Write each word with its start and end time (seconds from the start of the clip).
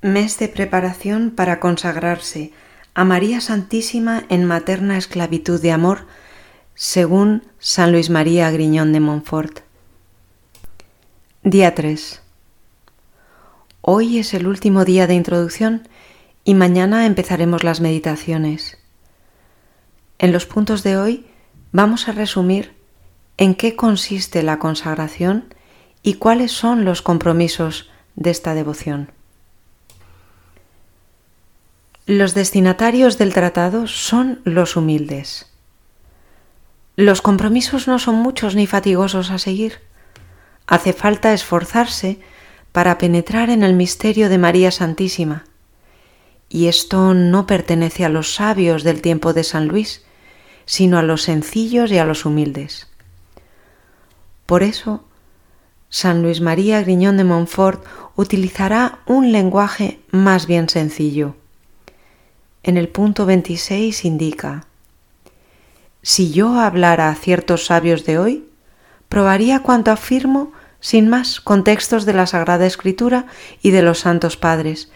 Mes 0.00 0.38
de 0.38 0.46
preparación 0.46 1.32
para 1.32 1.58
consagrarse 1.58 2.52
a 2.94 3.04
María 3.04 3.40
Santísima 3.40 4.22
en 4.28 4.44
materna 4.44 4.96
esclavitud 4.96 5.60
de 5.60 5.72
amor, 5.72 6.06
según 6.76 7.42
San 7.58 7.90
Luis 7.90 8.08
María 8.08 8.48
Griñón 8.52 8.92
de 8.92 9.00
Montfort. 9.00 9.58
Día 11.42 11.74
3. 11.74 12.22
Hoy 13.80 14.18
es 14.18 14.34
el 14.34 14.46
último 14.46 14.84
día 14.84 15.08
de 15.08 15.14
introducción 15.14 15.88
y 16.44 16.54
mañana 16.54 17.04
empezaremos 17.04 17.64
las 17.64 17.80
meditaciones. 17.80 18.78
En 20.20 20.30
los 20.30 20.46
puntos 20.46 20.84
de 20.84 20.96
hoy 20.96 21.26
vamos 21.72 22.06
a 22.06 22.12
resumir 22.12 22.72
en 23.36 23.56
qué 23.56 23.74
consiste 23.74 24.44
la 24.44 24.60
consagración 24.60 25.52
y 26.04 26.14
cuáles 26.14 26.52
son 26.52 26.84
los 26.84 27.02
compromisos 27.02 27.90
de 28.14 28.30
esta 28.30 28.54
devoción. 28.54 29.17
Los 32.08 32.32
destinatarios 32.32 33.18
del 33.18 33.34
tratado 33.34 33.86
son 33.86 34.40
los 34.44 34.76
humildes. 34.76 35.52
Los 36.96 37.20
compromisos 37.20 37.86
no 37.86 37.98
son 37.98 38.14
muchos 38.14 38.54
ni 38.54 38.66
fatigosos 38.66 39.30
a 39.30 39.38
seguir. 39.38 39.80
Hace 40.66 40.94
falta 40.94 41.34
esforzarse 41.34 42.18
para 42.72 42.96
penetrar 42.96 43.50
en 43.50 43.62
el 43.62 43.74
misterio 43.74 44.30
de 44.30 44.38
María 44.38 44.70
Santísima. 44.70 45.44
Y 46.48 46.68
esto 46.68 47.12
no 47.12 47.46
pertenece 47.46 48.06
a 48.06 48.08
los 48.08 48.32
sabios 48.34 48.84
del 48.84 49.02
tiempo 49.02 49.34
de 49.34 49.44
San 49.44 49.68
Luis, 49.68 50.02
sino 50.64 50.96
a 50.96 51.02
los 51.02 51.20
sencillos 51.20 51.92
y 51.92 51.98
a 51.98 52.06
los 52.06 52.24
humildes. 52.24 52.88
Por 54.46 54.62
eso, 54.62 55.04
San 55.90 56.22
Luis 56.22 56.40
María 56.40 56.80
Griñón 56.80 57.18
de 57.18 57.24
Montfort 57.24 57.84
utilizará 58.16 59.00
un 59.04 59.30
lenguaje 59.30 60.00
más 60.10 60.46
bien 60.46 60.70
sencillo 60.70 61.36
en 62.62 62.76
el 62.76 62.88
punto 62.88 63.26
26 63.26 64.04
indica, 64.04 64.66
si 66.02 66.30
yo 66.30 66.58
hablara 66.60 67.08
a 67.08 67.14
ciertos 67.14 67.66
sabios 67.66 68.04
de 68.04 68.18
hoy, 68.18 68.48
probaría 69.08 69.60
cuanto 69.60 69.90
afirmo 69.90 70.52
sin 70.80 71.08
más 71.08 71.40
contextos 71.40 72.06
de 72.06 72.12
la 72.12 72.26
Sagrada 72.26 72.66
Escritura 72.66 73.26
y 73.62 73.70
de 73.70 73.82
los 73.82 74.00
Santos 74.00 74.36
Padres, 74.36 74.90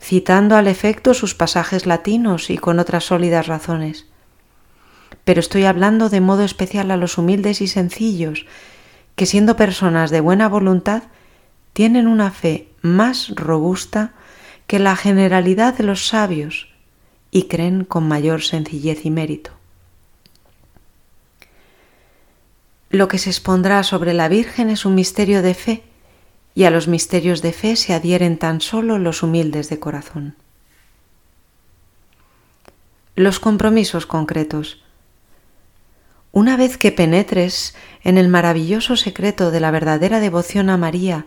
citando 0.00 0.56
al 0.56 0.66
efecto 0.66 1.14
sus 1.14 1.34
pasajes 1.34 1.86
latinos 1.86 2.50
y 2.50 2.58
con 2.58 2.78
otras 2.78 3.04
sólidas 3.04 3.46
razones. 3.46 4.06
Pero 5.24 5.40
estoy 5.40 5.64
hablando 5.64 6.08
de 6.08 6.20
modo 6.20 6.44
especial 6.44 6.90
a 6.90 6.96
los 6.96 7.18
humildes 7.18 7.60
y 7.60 7.68
sencillos, 7.68 8.46
que 9.14 9.26
siendo 9.26 9.56
personas 9.56 10.10
de 10.10 10.20
buena 10.20 10.48
voluntad, 10.48 11.04
tienen 11.72 12.06
una 12.06 12.30
fe 12.30 12.68
más 12.82 13.30
robusta 13.34 14.12
que 14.66 14.78
la 14.78 14.96
generalidad 14.96 15.74
de 15.74 15.84
los 15.84 16.08
sabios, 16.08 16.68
y 17.30 17.44
creen 17.44 17.84
con 17.84 18.08
mayor 18.08 18.42
sencillez 18.42 19.04
y 19.04 19.10
mérito. 19.10 19.52
Lo 22.90 23.08
que 23.08 23.18
se 23.18 23.30
expondrá 23.30 23.82
sobre 23.82 24.14
la 24.14 24.28
Virgen 24.28 24.70
es 24.70 24.86
un 24.86 24.94
misterio 24.94 25.42
de 25.42 25.54
fe, 25.54 25.82
y 26.54 26.64
a 26.64 26.70
los 26.70 26.88
misterios 26.88 27.42
de 27.42 27.52
fe 27.52 27.76
se 27.76 27.92
adhieren 27.92 28.38
tan 28.38 28.60
solo 28.60 28.98
los 28.98 29.22
humildes 29.22 29.68
de 29.68 29.78
corazón. 29.78 30.34
Los 33.14 33.40
compromisos 33.40 34.06
concretos. 34.06 34.82
Una 36.32 36.56
vez 36.56 36.78
que 36.78 36.92
penetres 36.92 37.74
en 38.02 38.16
el 38.16 38.28
maravilloso 38.28 38.96
secreto 38.96 39.50
de 39.50 39.60
la 39.60 39.70
verdadera 39.70 40.20
devoción 40.20 40.70
a 40.70 40.76
María 40.76 41.26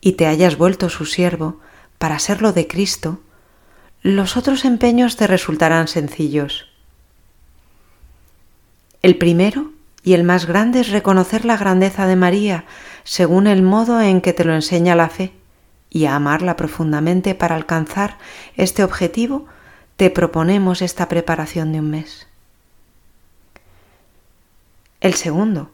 y 0.00 0.12
te 0.12 0.26
hayas 0.26 0.56
vuelto 0.56 0.88
su 0.88 1.04
siervo 1.04 1.60
para 1.98 2.18
serlo 2.18 2.52
de 2.52 2.66
Cristo, 2.66 3.20
los 4.02 4.36
otros 4.36 4.64
empeños 4.64 5.16
te 5.16 5.26
resultarán 5.26 5.86
sencillos. 5.86 6.66
El 9.00 9.16
primero 9.16 9.70
y 10.02 10.14
el 10.14 10.24
más 10.24 10.46
grande 10.46 10.80
es 10.80 10.90
reconocer 10.90 11.44
la 11.44 11.56
grandeza 11.56 12.06
de 12.06 12.16
María 12.16 12.64
según 13.04 13.46
el 13.46 13.62
modo 13.62 14.00
en 14.00 14.20
que 14.20 14.32
te 14.32 14.44
lo 14.44 14.54
enseña 14.54 14.96
la 14.96 15.08
fe 15.08 15.32
y 15.88 16.06
a 16.06 16.16
amarla 16.16 16.56
profundamente 16.56 17.34
para 17.34 17.54
alcanzar 17.54 18.18
este 18.56 18.82
objetivo 18.82 19.46
te 19.96 20.10
proponemos 20.10 20.82
esta 20.82 21.08
preparación 21.08 21.72
de 21.72 21.78
un 21.78 21.90
mes. 21.90 22.26
El 25.00 25.14
segundo, 25.14 25.70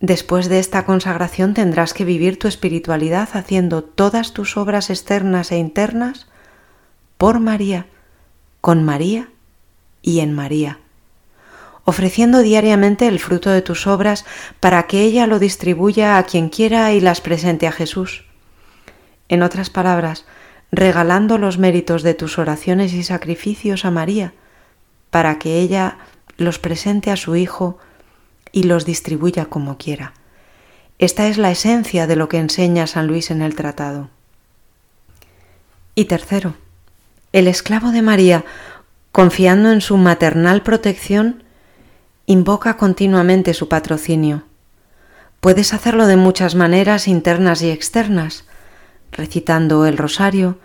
después 0.00 0.48
de 0.48 0.58
esta 0.58 0.84
consagración 0.84 1.54
tendrás 1.54 1.94
que 1.94 2.04
vivir 2.04 2.38
tu 2.38 2.48
espiritualidad 2.48 3.28
haciendo 3.34 3.84
todas 3.84 4.32
tus 4.32 4.56
obras 4.56 4.90
externas 4.90 5.52
e 5.52 5.58
internas 5.58 6.26
por 7.18 7.40
María, 7.40 7.86
con 8.60 8.84
María 8.84 9.28
y 10.02 10.20
en 10.20 10.34
María, 10.34 10.78
ofreciendo 11.84 12.40
diariamente 12.40 13.06
el 13.06 13.18
fruto 13.18 13.50
de 13.50 13.62
tus 13.62 13.86
obras 13.86 14.24
para 14.60 14.86
que 14.86 15.02
ella 15.02 15.26
lo 15.26 15.38
distribuya 15.38 16.18
a 16.18 16.24
quien 16.24 16.48
quiera 16.48 16.92
y 16.92 17.00
las 17.00 17.20
presente 17.20 17.66
a 17.66 17.72
Jesús. 17.72 18.24
En 19.28 19.42
otras 19.42 19.70
palabras, 19.70 20.26
regalando 20.70 21.38
los 21.38 21.58
méritos 21.58 22.02
de 22.02 22.14
tus 22.14 22.38
oraciones 22.38 22.92
y 22.92 23.02
sacrificios 23.02 23.84
a 23.84 23.90
María, 23.90 24.34
para 25.10 25.38
que 25.38 25.60
ella 25.60 25.98
los 26.36 26.58
presente 26.58 27.10
a 27.10 27.16
su 27.16 27.36
Hijo 27.36 27.78
y 28.52 28.64
los 28.64 28.84
distribuya 28.84 29.46
como 29.46 29.78
quiera. 29.78 30.12
Esta 30.98 31.28
es 31.28 31.38
la 31.38 31.50
esencia 31.50 32.06
de 32.06 32.16
lo 32.16 32.28
que 32.28 32.38
enseña 32.38 32.86
San 32.86 33.06
Luis 33.06 33.30
en 33.30 33.42
el 33.42 33.54
tratado. 33.54 34.08
Y 35.94 36.06
tercero, 36.06 36.54
el 37.36 37.48
esclavo 37.48 37.90
de 37.90 38.00
María, 38.00 38.46
confiando 39.12 39.70
en 39.70 39.82
su 39.82 39.98
maternal 39.98 40.62
protección, 40.62 41.44
invoca 42.24 42.78
continuamente 42.78 43.52
su 43.52 43.68
patrocinio. 43.68 44.44
Puedes 45.40 45.74
hacerlo 45.74 46.06
de 46.06 46.16
muchas 46.16 46.54
maneras 46.54 47.06
internas 47.06 47.60
y 47.60 47.70
externas, 47.70 48.46
recitando 49.12 49.84
el 49.84 49.98
rosario, 49.98 50.56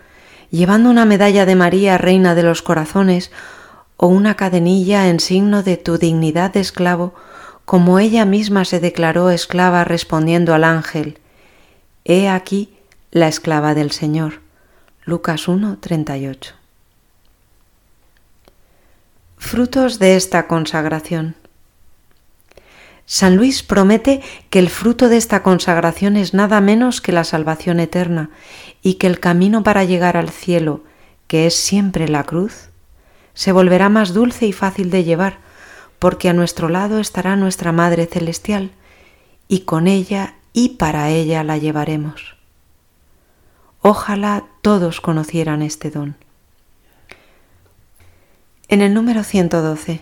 llevando 0.50 0.88
una 0.88 1.04
medalla 1.04 1.44
de 1.44 1.56
María, 1.56 1.98
Reina 1.98 2.34
de 2.34 2.42
los 2.42 2.62
Corazones, 2.62 3.30
o 3.98 4.06
una 4.06 4.34
cadenilla 4.36 5.10
en 5.10 5.20
signo 5.20 5.62
de 5.62 5.76
tu 5.76 5.98
dignidad 5.98 6.54
de 6.54 6.60
esclavo, 6.60 7.12
como 7.66 7.98
ella 7.98 8.24
misma 8.24 8.64
se 8.64 8.80
declaró 8.80 9.28
esclava 9.28 9.84
respondiendo 9.84 10.54
al 10.54 10.64
ángel, 10.64 11.18
He 12.06 12.30
aquí 12.30 12.74
la 13.10 13.28
esclava 13.28 13.74
del 13.74 13.90
Señor. 13.90 14.40
Lucas 15.04 15.48
1, 15.48 15.76
38. 15.80 16.61
Frutos 19.42 19.98
de 19.98 20.16
esta 20.16 20.46
consagración. 20.46 21.34
San 23.04 23.36
Luis 23.36 23.62
promete 23.62 24.22
que 24.48 24.60
el 24.60 24.70
fruto 24.70 25.10
de 25.10 25.18
esta 25.18 25.42
consagración 25.42 26.16
es 26.16 26.32
nada 26.32 26.62
menos 26.62 27.02
que 27.02 27.12
la 27.12 27.24
salvación 27.24 27.78
eterna 27.78 28.30
y 28.82 28.94
que 28.94 29.08
el 29.08 29.20
camino 29.20 29.62
para 29.62 29.84
llegar 29.84 30.16
al 30.16 30.30
cielo, 30.30 30.84
que 31.26 31.46
es 31.46 31.54
siempre 31.54 32.08
la 32.08 32.22
cruz, 32.22 32.70
se 33.34 33.52
volverá 33.52 33.90
más 33.90 34.14
dulce 34.14 34.46
y 34.46 34.52
fácil 34.52 34.90
de 34.90 35.04
llevar, 35.04 35.38
porque 35.98 36.30
a 36.30 36.34
nuestro 36.34 36.70
lado 36.70 36.98
estará 36.98 37.36
nuestra 37.36 37.72
Madre 37.72 38.06
Celestial, 38.06 38.70
y 39.48 39.62
con 39.62 39.86
ella 39.86 40.36
y 40.54 40.76
para 40.76 41.10
ella 41.10 41.44
la 41.44 41.58
llevaremos. 41.58 42.36
Ojalá 43.82 44.44
todos 44.62 45.02
conocieran 45.02 45.60
este 45.60 45.90
don 45.90 46.16
en 48.72 48.80
el 48.80 48.94
número 48.94 49.22
112. 49.22 50.00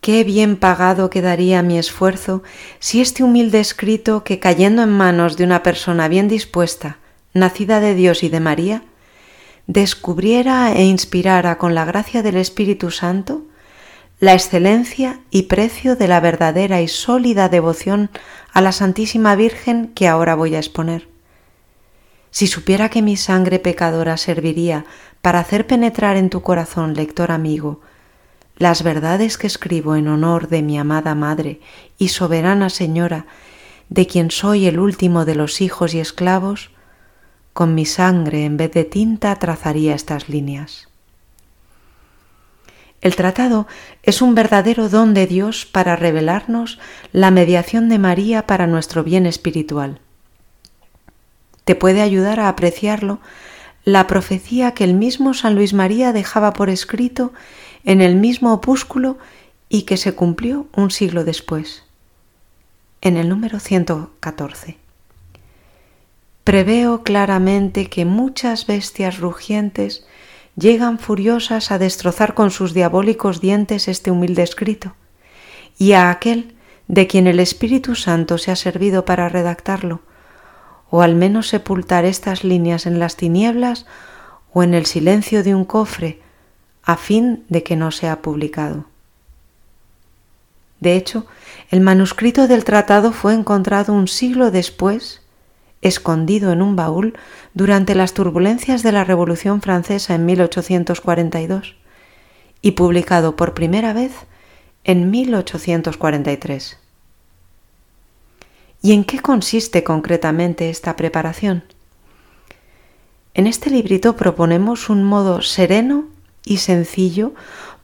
Qué 0.00 0.22
bien 0.22 0.54
pagado 0.54 1.10
quedaría 1.10 1.60
mi 1.60 1.76
esfuerzo 1.76 2.44
si 2.78 3.00
este 3.00 3.24
humilde 3.24 3.58
escrito 3.58 4.22
que 4.22 4.38
cayendo 4.38 4.82
en 4.82 4.90
manos 4.90 5.36
de 5.36 5.42
una 5.42 5.64
persona 5.64 6.06
bien 6.06 6.28
dispuesta, 6.28 6.98
nacida 7.34 7.80
de 7.80 7.96
Dios 7.96 8.22
y 8.22 8.28
de 8.28 8.38
María, 8.38 8.84
descubriera 9.66 10.72
e 10.74 10.84
inspirara 10.84 11.58
con 11.58 11.74
la 11.74 11.84
gracia 11.84 12.22
del 12.22 12.36
Espíritu 12.36 12.92
Santo 12.92 13.42
la 14.20 14.34
excelencia 14.34 15.18
y 15.32 15.42
precio 15.42 15.96
de 15.96 16.06
la 16.06 16.20
verdadera 16.20 16.82
y 16.82 16.86
sólida 16.86 17.48
devoción 17.48 18.10
a 18.52 18.60
la 18.60 18.70
Santísima 18.70 19.34
Virgen 19.34 19.88
que 19.88 20.06
ahora 20.06 20.36
voy 20.36 20.54
a 20.54 20.60
exponer. 20.60 21.11
Si 22.32 22.46
supiera 22.46 22.88
que 22.88 23.02
mi 23.02 23.18
sangre 23.18 23.58
pecadora 23.58 24.16
serviría 24.16 24.86
para 25.20 25.38
hacer 25.38 25.66
penetrar 25.66 26.16
en 26.16 26.30
tu 26.30 26.40
corazón, 26.40 26.94
lector 26.94 27.30
amigo, 27.30 27.82
las 28.56 28.82
verdades 28.82 29.36
que 29.36 29.46
escribo 29.46 29.96
en 29.96 30.08
honor 30.08 30.48
de 30.48 30.62
mi 30.62 30.78
amada 30.78 31.14
Madre 31.14 31.60
y 31.98 32.08
soberana 32.08 32.70
Señora, 32.70 33.26
de 33.90 34.06
quien 34.06 34.30
soy 34.30 34.66
el 34.66 34.78
último 34.78 35.26
de 35.26 35.34
los 35.34 35.60
hijos 35.60 35.92
y 35.92 36.00
esclavos, 36.00 36.70
con 37.52 37.74
mi 37.74 37.84
sangre 37.84 38.46
en 38.46 38.56
vez 38.56 38.72
de 38.72 38.84
tinta 38.84 39.38
trazaría 39.38 39.94
estas 39.94 40.30
líneas. 40.30 40.88
El 43.02 43.14
tratado 43.14 43.66
es 44.02 44.22
un 44.22 44.34
verdadero 44.34 44.88
don 44.88 45.12
de 45.12 45.26
Dios 45.26 45.66
para 45.66 45.96
revelarnos 45.96 46.78
la 47.12 47.30
mediación 47.30 47.90
de 47.90 47.98
María 47.98 48.46
para 48.46 48.66
nuestro 48.66 49.04
bien 49.04 49.26
espiritual. 49.26 50.00
Te 51.64 51.74
puede 51.74 52.02
ayudar 52.02 52.40
a 52.40 52.48
apreciarlo 52.48 53.20
la 53.84 54.06
profecía 54.06 54.72
que 54.72 54.84
el 54.84 54.94
mismo 54.94 55.34
San 55.34 55.54
Luis 55.54 55.74
María 55.74 56.12
dejaba 56.12 56.52
por 56.52 56.70
escrito 56.70 57.32
en 57.84 58.00
el 58.00 58.16
mismo 58.16 58.52
opúsculo 58.52 59.18
y 59.68 59.82
que 59.82 59.96
se 59.96 60.14
cumplió 60.14 60.66
un 60.76 60.90
siglo 60.90 61.24
después, 61.24 61.82
en 63.00 63.16
el 63.16 63.28
número 63.28 63.58
114. 63.58 64.76
Preveo 66.44 67.02
claramente 67.02 67.88
que 67.88 68.04
muchas 68.04 68.66
bestias 68.66 69.18
rugientes 69.18 70.04
llegan 70.56 70.98
furiosas 70.98 71.70
a 71.70 71.78
destrozar 71.78 72.34
con 72.34 72.50
sus 72.50 72.74
diabólicos 72.74 73.40
dientes 73.40 73.88
este 73.88 74.10
humilde 74.10 74.42
escrito, 74.42 74.94
y 75.78 75.92
a 75.92 76.10
aquel 76.10 76.54
de 76.88 77.06
quien 77.06 77.26
el 77.26 77.40
Espíritu 77.40 77.94
Santo 77.94 78.38
se 78.38 78.50
ha 78.50 78.56
servido 78.56 79.04
para 79.04 79.28
redactarlo, 79.28 80.02
o 80.94 81.00
al 81.00 81.14
menos 81.14 81.48
sepultar 81.48 82.04
estas 82.04 82.44
líneas 82.44 82.84
en 82.84 82.98
las 82.98 83.16
tinieblas 83.16 83.86
o 84.52 84.62
en 84.62 84.74
el 84.74 84.84
silencio 84.84 85.42
de 85.42 85.54
un 85.54 85.64
cofre, 85.64 86.20
a 86.82 86.98
fin 86.98 87.44
de 87.48 87.62
que 87.62 87.76
no 87.76 87.90
sea 87.92 88.20
publicado. 88.20 88.84
De 90.80 90.94
hecho, 90.94 91.24
el 91.70 91.80
manuscrito 91.80 92.46
del 92.46 92.64
tratado 92.64 93.12
fue 93.12 93.32
encontrado 93.32 93.94
un 93.94 94.06
siglo 94.06 94.50
después, 94.50 95.22
escondido 95.80 96.52
en 96.52 96.60
un 96.60 96.76
baúl 96.76 97.16
durante 97.54 97.94
las 97.94 98.12
turbulencias 98.12 98.82
de 98.82 98.92
la 98.92 99.04
Revolución 99.04 99.62
Francesa 99.62 100.14
en 100.14 100.26
1842 100.26 101.74
y 102.60 102.72
publicado 102.72 103.34
por 103.34 103.54
primera 103.54 103.94
vez 103.94 104.12
en 104.84 105.10
1843. 105.10 106.81
¿Y 108.82 108.92
en 108.92 109.04
qué 109.04 109.20
consiste 109.20 109.84
concretamente 109.84 110.68
esta 110.68 110.96
preparación? 110.96 111.62
En 113.34 113.46
este 113.46 113.70
librito 113.70 114.16
proponemos 114.16 114.90
un 114.90 115.04
modo 115.04 115.40
sereno 115.40 116.08
y 116.44 116.56
sencillo 116.58 117.32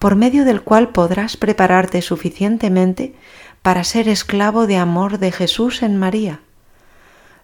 por 0.00 0.16
medio 0.16 0.44
del 0.44 0.62
cual 0.62 0.88
podrás 0.88 1.36
prepararte 1.36 2.02
suficientemente 2.02 3.14
para 3.62 3.84
ser 3.84 4.08
esclavo 4.08 4.66
de 4.66 4.76
amor 4.76 5.18
de 5.18 5.30
Jesús 5.30 5.82
en 5.82 5.96
María. 5.96 6.40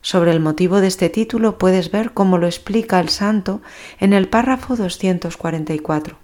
Sobre 0.02 0.32
el 0.32 0.40
motivo 0.40 0.80
de 0.80 0.88
este 0.88 1.08
título 1.08 1.56
puedes 1.56 1.92
ver 1.92 2.12
cómo 2.12 2.38
lo 2.38 2.46
explica 2.46 2.98
el 2.98 3.08
santo 3.08 3.62
en 4.00 4.12
el 4.12 4.28
párrafo 4.28 4.76
244. 4.76 6.18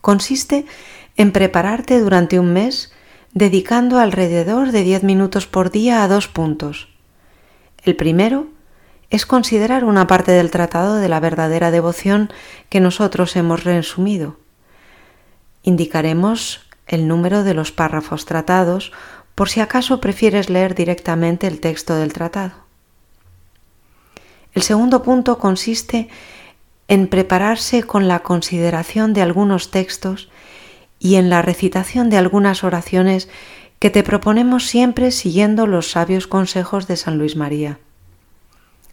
Consiste 0.00 0.66
en 1.16 1.30
prepararte 1.30 2.00
durante 2.00 2.40
un 2.40 2.52
mes 2.52 2.92
dedicando 3.34 3.98
alrededor 3.98 4.72
de 4.72 4.82
diez 4.82 5.02
minutos 5.02 5.46
por 5.46 5.70
día 5.70 6.02
a 6.02 6.08
dos 6.08 6.28
puntos. 6.28 6.88
El 7.82 7.96
primero 7.96 8.46
es 9.10 9.26
considerar 9.26 9.84
una 9.84 10.06
parte 10.06 10.32
del 10.32 10.50
tratado 10.50 10.96
de 10.96 11.08
la 11.08 11.20
verdadera 11.20 11.70
devoción 11.70 12.30
que 12.68 12.80
nosotros 12.80 13.36
hemos 13.36 13.64
resumido. 13.64 14.36
Indicaremos 15.62 16.66
el 16.86 17.08
número 17.08 17.42
de 17.42 17.54
los 17.54 17.72
párrafos 17.72 18.24
tratados 18.24 18.92
por 19.34 19.48
si 19.48 19.60
acaso 19.60 20.00
prefieres 20.00 20.50
leer 20.50 20.74
directamente 20.74 21.46
el 21.46 21.60
texto 21.60 21.94
del 21.94 22.12
tratado. 22.12 22.52
El 24.54 24.62
segundo 24.62 25.02
punto 25.02 25.38
consiste 25.38 26.08
en 26.88 27.08
prepararse 27.08 27.84
con 27.84 28.08
la 28.08 28.20
consideración 28.20 29.14
de 29.14 29.22
algunos 29.22 29.70
textos 29.70 30.28
y 31.02 31.16
en 31.16 31.30
la 31.30 31.42
recitación 31.42 32.10
de 32.10 32.16
algunas 32.16 32.62
oraciones 32.62 33.28
que 33.80 33.90
te 33.90 34.04
proponemos 34.04 34.68
siempre 34.68 35.10
siguiendo 35.10 35.66
los 35.66 35.90
sabios 35.90 36.28
consejos 36.28 36.86
de 36.86 36.96
San 36.96 37.18
Luis 37.18 37.34
María. 37.34 37.80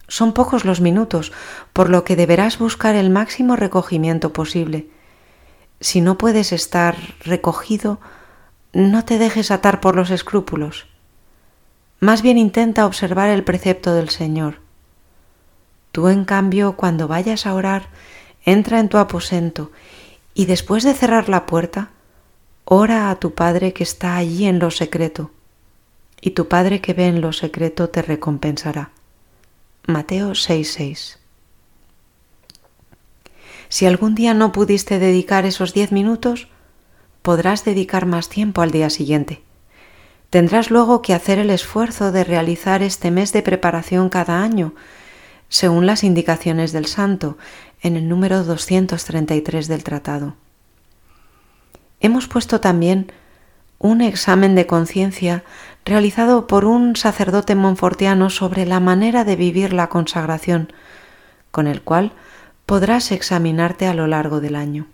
Son 0.08 0.34
pocos 0.34 0.66
los 0.66 0.82
minutos, 0.82 1.32
por 1.72 1.92
lo 1.92 2.04
que 2.04 2.16
deberás 2.16 2.58
buscar 2.58 2.96
el 2.96 3.12
máximo 3.12 3.56
recogimiento 3.56 4.34
posible. 4.34 4.88
Si 5.82 6.02
no 6.02 6.18
puedes 6.18 6.52
estar 6.52 6.98
recogido, 7.24 8.00
no 8.74 9.06
te 9.06 9.20
dejes 9.20 9.52
atar 9.52 9.80
por 9.80 9.96
los 9.96 10.10
escrúpulos. 10.10 10.88
Más 12.00 12.24
bien 12.24 12.40
intenta 12.40 12.88
observar 12.88 13.30
el 13.30 13.44
precepto 13.44 13.94
del 13.94 14.10
Señor. 14.10 14.62
Tú, 15.92 16.08
en 16.08 16.26
cambio, 16.26 16.74
cuando 16.74 17.08
vayas 17.08 17.46
a 17.46 17.54
orar, 17.54 17.90
entra 18.46 18.80
en 18.80 18.90
tu 18.90 18.98
aposento 18.98 19.72
y 20.34 20.48
después 20.48 20.84
de 20.84 20.96
cerrar 20.96 21.30
la 21.30 21.46
puerta, 21.46 21.92
Ora 22.72 23.10
a 23.10 23.16
tu 23.16 23.34
Padre 23.34 23.74
que 23.74 23.82
está 23.82 24.16
allí 24.16 24.46
en 24.46 24.60
lo 24.60 24.70
secreto, 24.70 25.32
y 26.22 26.30
tu 26.32 26.48
Padre 26.48 26.82
que 26.82 26.94
ve 26.94 27.08
en 27.08 27.20
lo 27.20 27.34
secreto 27.34 27.90
te 27.90 28.04
recompensará. 28.04 28.92
Mateo 29.88 30.36
6:6 30.36 31.18
Si 33.70 33.88
algún 33.88 34.14
día 34.14 34.36
no 34.36 34.52
pudiste 34.52 35.00
dedicar 35.00 35.48
esos 35.48 35.74
diez 35.74 35.92
minutos, 35.92 36.48
podrás 37.24 37.66
dedicar 37.66 38.06
más 38.06 38.30
tiempo 38.30 38.62
al 38.62 38.70
día 38.70 38.92
siguiente. 38.92 39.42
Tendrás 40.30 40.70
luego 40.70 41.02
que 41.02 41.16
hacer 41.16 41.40
el 41.40 41.50
esfuerzo 41.50 42.12
de 42.12 42.24
realizar 42.24 42.84
este 42.84 43.10
mes 43.10 43.34
de 43.34 43.42
preparación 43.42 44.10
cada 44.10 44.44
año, 44.44 44.76
según 45.48 45.88
las 45.88 46.04
indicaciones 46.04 46.72
del 46.72 46.86
santo, 46.86 47.36
en 47.82 47.96
el 47.96 48.08
número 48.08 48.44
233 48.44 49.68
del 49.68 49.84
tratado 49.84 50.36
hemos 52.00 52.28
puesto 52.28 52.60
también 52.60 53.12
un 53.80 54.02
examen 54.02 54.56
de 54.56 54.68
conciencia 54.68 55.44
realizado 55.86 56.48
por 56.48 56.66
un 56.66 56.96
sacerdote 56.96 57.56
monfortiano 57.56 58.30
sobre 58.30 58.66
la 58.66 58.80
manera 58.80 59.24
de 59.24 59.36
vivir 59.36 59.74
la 59.74 59.88
consagración, 59.88 60.72
con 61.52 61.68
el 61.68 61.82
cual 61.82 62.12
podrás 62.66 63.12
examinarte 63.12 63.88
a 63.88 63.94
lo 63.94 64.06
largo 64.06 64.42
del 64.42 64.56
año. 64.56 64.88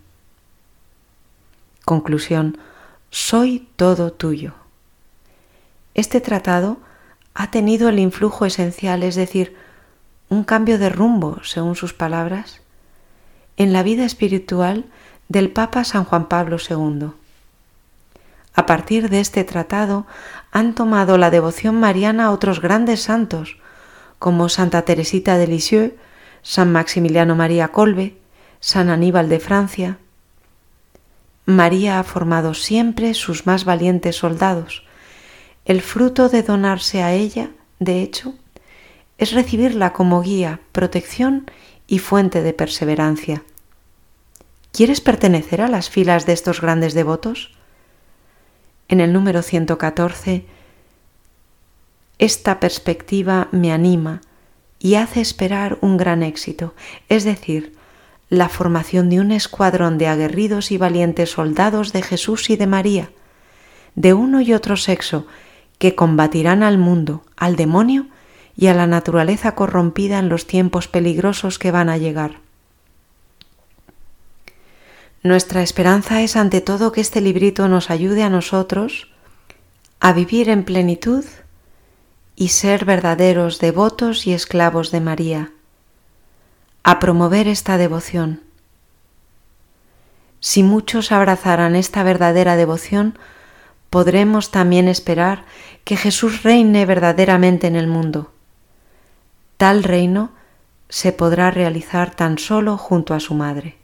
Conclusión. 1.84 2.57
Soy 3.10 3.68
todo 3.75 4.12
tuyo. 4.12 4.54
Este 5.94 6.22
tratado 6.22 6.78
ha 7.34 7.52
tenido 7.52 7.90
el 7.90 8.00
influjo 8.00 8.46
esencial, 8.46 9.04
es 9.04 9.16
decir, 9.16 9.56
un 10.30 10.44
cambio 10.44 10.80
de 10.80 10.90
rumbo, 10.90 11.42
según 11.44 11.75
sus 11.75 11.94
palabras, 11.94 12.62
en 13.57 13.74
la 13.74 13.84
vida 13.84 14.06
espiritual 14.06 14.86
del 15.30 15.52
Papa 15.52 15.84
San 15.84 16.04
Juan 16.06 16.28
Pablo 16.28 16.57
II. 16.57 17.10
A 18.54 18.66
partir 18.66 19.10
de 19.10 19.19
este 19.19 19.44
tratado 19.44 20.06
han 20.52 20.75
tomado 20.75 21.18
la 21.18 21.30
devoción 21.30 21.80
mariana 21.80 22.25
a 22.25 22.31
otros 22.31 22.62
grandes 22.62 23.02
santos, 23.02 23.57
como 24.19 24.50
Santa 24.50 24.84
Teresita 24.84 25.38
de 25.38 25.47
Lisieux, 25.47 25.94
San 26.42 26.71
Maximiliano 26.71 27.35
María 27.35 27.69
Colbe, 27.69 28.18
San 28.59 28.90
Aníbal 28.90 29.30
de 29.30 29.40
Francia. 29.40 29.97
María 31.45 32.00
ha 32.00 32.04
formado 32.04 32.54
siempre 32.54 33.14
sus 33.14 33.45
más 33.45 33.66
valientes 33.66 34.16
soldados. 34.16 34.83
El 35.66 35.81
fruto 35.81 36.30
de 36.30 36.44
donarse 36.44 37.04
a 37.04 37.14
ella, 37.14 37.50
de 37.80 38.02
hecho, 38.02 38.35
es 39.18 39.33
recibirla 39.33 39.94
como 39.94 40.21
guía, 40.21 40.59
protección 40.71 41.50
y 41.87 41.99
fuente 41.99 42.42
de 42.42 42.54
perseverancia. 42.54 43.44
¿Quieres 44.71 45.01
pertenecer 45.01 45.61
a 45.61 45.68
las 45.68 45.89
filas 45.89 46.25
de 46.25 46.33
estos 46.33 46.61
grandes 46.61 46.94
devotos? 46.94 47.51
En 48.87 48.99
el 48.99 49.13
número 49.13 49.42
114, 49.42 50.45
esta 52.19 52.59
perspectiva 52.59 53.47
me 53.51 53.71
anima 53.71 54.21
y 54.80 54.95
hace 54.95 55.21
esperar 55.21 55.77
un 55.81 55.97
gran 55.97 56.23
éxito, 56.23 56.73
es 57.09 57.23
decir, 57.23 57.75
la 58.30 58.49
formación 58.49 59.09
de 59.09 59.19
un 59.19 59.31
escuadrón 59.31 59.97
de 59.97 60.07
aguerridos 60.07 60.71
y 60.71 60.77
valientes 60.77 61.31
soldados 61.31 61.94
de 61.94 62.01
Jesús 62.01 62.49
y 62.49 62.56
de 62.56 62.68
María, 62.68 63.09
de 63.95 64.13
uno 64.13 64.42
y 64.42 64.54
otro 64.54 64.77
sexo, 64.77 65.25
que 65.77 65.95
combatirán 65.95 66.63
al 66.63 66.77
mundo, 66.77 67.23
al 67.37 67.56
demonio 67.56 68.07
y 68.57 68.68
a 68.68 68.74
la 68.74 68.88
naturaleza 68.88 69.56
corrompida 69.56 70.19
en 70.19 70.30
los 70.30 70.47
tiempos 70.47 70.88
peligrosos 70.88 71.59
que 71.59 71.71
van 71.71 71.90
a 71.90 71.97
llegar. 71.97 72.40
Nuestra 75.24 75.64
esperanza 75.64 76.21
es 76.21 76.35
ante 76.35 76.62
todo 76.62 76.92
que 76.92 77.02
este 77.02 77.19
librito 77.19 77.68
nos 77.68 77.90
ayude 77.90 78.21
a 78.24 78.30
nosotros 78.30 79.09
a 80.00 80.14
vivir 80.14 80.50
en 80.50 80.64
plenitud 80.64 81.26
y 82.35 82.50
ser 82.50 82.85
verdaderos 82.85 83.59
devotos 83.59 84.28
y 84.28 84.33
esclavos 84.33 84.92
de 84.92 85.02
María, 85.02 85.52
a 86.83 87.00
promover 87.00 87.47
esta 87.47 87.78
devoción. 87.78 88.42
Si 90.42 90.62
muchos 90.62 91.12
abrazaran 91.12 91.76
esta 91.76 92.04
verdadera 92.04 92.56
devoción, 92.56 93.18
podremos 93.90 94.52
también 94.52 94.88
esperar 94.88 95.45
que 95.85 95.97
Jesús 95.97 96.44
reine 96.44 96.85
verdaderamente 96.85 97.66
en 97.66 97.76
el 97.76 97.88
mundo. 97.88 98.34
Tal 99.57 99.83
reino 99.83 100.31
se 100.90 101.14
podrá 101.14 101.50
realizar 101.50 102.14
tan 102.14 102.38
solo 102.38 102.78
junto 102.78 103.14
a 103.14 103.19
su 103.19 103.33
Madre. 103.33 103.78